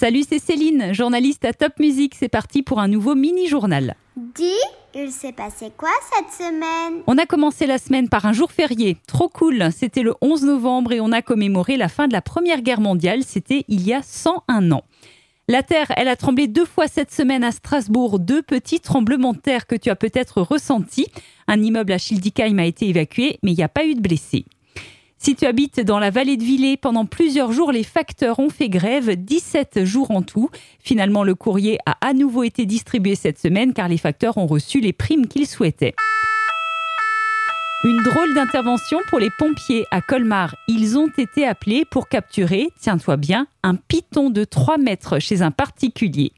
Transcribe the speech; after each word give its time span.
Salut, 0.00 0.24
c'est 0.26 0.38
Céline, 0.38 0.94
journaliste 0.94 1.44
à 1.44 1.52
Top 1.52 1.78
Music. 1.78 2.14
C'est 2.18 2.30
parti 2.30 2.62
pour 2.62 2.80
un 2.80 2.88
nouveau 2.88 3.14
mini-journal. 3.14 3.96
Dis, 4.16 4.46
il 4.94 5.10
s'est 5.10 5.34
passé 5.34 5.70
quoi 5.76 5.90
cette 6.10 6.32
semaine? 6.32 7.02
On 7.06 7.18
a 7.18 7.26
commencé 7.26 7.66
la 7.66 7.76
semaine 7.76 8.08
par 8.08 8.24
un 8.24 8.32
jour 8.32 8.50
férié. 8.50 8.96
Trop 9.06 9.28
cool. 9.28 9.68
C'était 9.76 10.00
le 10.00 10.14
11 10.22 10.44
novembre 10.44 10.92
et 10.92 11.02
on 11.02 11.12
a 11.12 11.20
commémoré 11.20 11.76
la 11.76 11.90
fin 11.90 12.08
de 12.08 12.14
la 12.14 12.22
Première 12.22 12.62
Guerre 12.62 12.80
mondiale. 12.80 13.24
C'était 13.24 13.66
il 13.68 13.86
y 13.86 13.92
a 13.92 14.00
101 14.02 14.72
ans. 14.72 14.84
La 15.48 15.62
Terre, 15.62 15.92
elle 15.94 16.08
a 16.08 16.16
tremblé 16.16 16.46
deux 16.46 16.64
fois 16.64 16.88
cette 16.88 17.12
semaine 17.12 17.44
à 17.44 17.52
Strasbourg. 17.52 18.20
Deux 18.20 18.40
petits 18.40 18.80
tremblements 18.80 19.34
de 19.34 19.40
terre 19.40 19.66
que 19.66 19.76
tu 19.76 19.90
as 19.90 19.96
peut-être 19.96 20.40
ressentis. 20.40 21.08
Un 21.46 21.60
immeuble 21.60 21.92
à 21.92 21.98
Schildikheim 21.98 22.58
a 22.58 22.64
été 22.64 22.88
évacué, 22.88 23.38
mais 23.42 23.52
il 23.52 23.56
n'y 23.58 23.62
a 23.62 23.68
pas 23.68 23.84
eu 23.84 23.96
de 23.96 24.00
blessés. 24.00 24.46
Si 25.22 25.34
tu 25.34 25.44
habites 25.44 25.80
dans 25.80 25.98
la 25.98 26.08
vallée 26.08 26.38
de 26.38 26.42
Villers, 26.42 26.78
pendant 26.78 27.04
plusieurs 27.04 27.52
jours, 27.52 27.72
les 27.72 27.82
facteurs 27.82 28.38
ont 28.38 28.48
fait 28.48 28.70
grève, 28.70 29.16
17 29.16 29.84
jours 29.84 30.12
en 30.12 30.22
tout. 30.22 30.48
Finalement, 30.78 31.24
le 31.24 31.34
courrier 31.34 31.78
a 31.84 31.98
à 32.00 32.14
nouveau 32.14 32.42
été 32.42 32.64
distribué 32.64 33.14
cette 33.16 33.38
semaine 33.38 33.74
car 33.74 33.86
les 33.86 33.98
facteurs 33.98 34.38
ont 34.38 34.46
reçu 34.46 34.80
les 34.80 34.94
primes 34.94 35.26
qu'ils 35.26 35.46
souhaitaient. 35.46 35.94
Une 37.84 38.02
drôle 38.02 38.32
d'intervention 38.32 38.98
pour 39.10 39.18
les 39.18 39.28
pompiers 39.38 39.84
à 39.90 40.00
Colmar. 40.00 40.56
Ils 40.68 40.96
ont 40.96 41.10
été 41.18 41.46
appelés 41.46 41.84
pour 41.84 42.08
capturer, 42.08 42.68
tiens-toi 42.80 43.18
bien, 43.18 43.46
un 43.62 43.74
python 43.76 44.30
de 44.30 44.44
3 44.44 44.78
mètres 44.78 45.18
chez 45.18 45.42
un 45.42 45.50
particulier. 45.50 46.32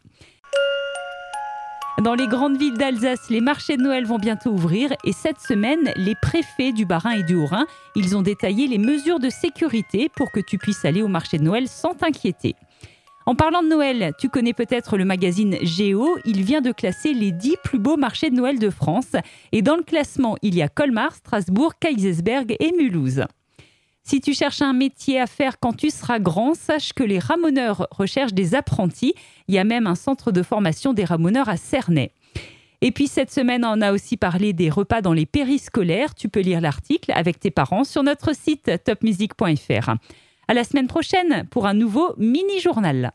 Dans 2.00 2.14
les 2.14 2.26
grandes 2.26 2.56
villes 2.56 2.78
d'Alsace, 2.78 3.28
les 3.28 3.40
marchés 3.40 3.76
de 3.76 3.82
Noël 3.82 4.06
vont 4.06 4.18
bientôt 4.18 4.50
ouvrir 4.50 4.92
et 5.04 5.12
cette 5.12 5.40
semaine, 5.40 5.92
les 5.96 6.14
préfets 6.14 6.72
du 6.72 6.86
Bas-Rhin 6.86 7.12
et 7.12 7.22
du 7.22 7.34
Haut-Rhin, 7.34 7.66
ont 8.14 8.22
détaillé 8.22 8.66
les 8.66 8.78
mesures 8.78 9.20
de 9.20 9.28
sécurité 9.28 10.08
pour 10.16 10.32
que 10.32 10.40
tu 10.40 10.58
puisses 10.58 10.84
aller 10.84 11.02
au 11.02 11.08
marché 11.08 11.38
de 11.38 11.44
Noël 11.44 11.68
sans 11.68 11.94
t'inquiéter. 11.94 12.56
En 13.26 13.36
parlant 13.36 13.62
de 13.62 13.68
Noël, 13.68 14.12
tu 14.18 14.28
connais 14.30 14.54
peut-être 14.54 14.96
le 14.96 15.04
magazine 15.04 15.56
Géo. 15.62 16.18
Il 16.24 16.42
vient 16.42 16.60
de 16.60 16.72
classer 16.72 17.14
les 17.14 17.30
10 17.30 17.56
plus 17.62 17.78
beaux 17.78 17.96
marchés 17.96 18.30
de 18.30 18.34
Noël 18.34 18.58
de 18.58 18.70
France. 18.70 19.14
Et 19.52 19.62
dans 19.62 19.76
le 19.76 19.84
classement, 19.84 20.36
il 20.42 20.56
y 20.56 20.62
a 20.62 20.68
Colmar, 20.68 21.14
Strasbourg, 21.14 21.74
Kaisersberg 21.78 22.56
et 22.58 22.72
Mulhouse. 22.76 23.24
Si 24.04 24.20
tu 24.20 24.34
cherches 24.34 24.62
un 24.62 24.72
métier 24.72 25.20
à 25.20 25.26
faire 25.26 25.60
quand 25.60 25.74
tu 25.74 25.90
seras 25.90 26.18
grand, 26.18 26.54
sache 26.54 26.92
que 26.92 27.04
les 27.04 27.18
ramoneurs 27.18 27.86
recherchent 27.90 28.34
des 28.34 28.54
apprentis. 28.54 29.14
Il 29.48 29.54
y 29.54 29.58
a 29.58 29.64
même 29.64 29.86
un 29.86 29.94
centre 29.94 30.32
de 30.32 30.42
formation 30.42 30.92
des 30.92 31.04
ramoneurs 31.04 31.48
à 31.48 31.56
Cernay. 31.56 32.12
Et 32.80 32.90
puis 32.90 33.06
cette 33.06 33.30
semaine, 33.30 33.64
on 33.64 33.80
a 33.80 33.92
aussi 33.92 34.16
parlé 34.16 34.52
des 34.52 34.68
repas 34.68 35.02
dans 35.02 35.12
les 35.12 35.24
périscolaires. 35.24 36.16
Tu 36.16 36.28
peux 36.28 36.40
lire 36.40 36.60
l'article 36.60 37.12
avec 37.14 37.38
tes 37.38 37.52
parents 37.52 37.84
sur 37.84 38.02
notre 38.02 38.34
site 38.34 38.70
topmusic.fr. 38.84 39.90
À 40.48 40.54
la 40.54 40.64
semaine 40.64 40.88
prochaine 40.88 41.46
pour 41.50 41.66
un 41.66 41.74
nouveau 41.74 42.12
mini-journal. 42.18 43.12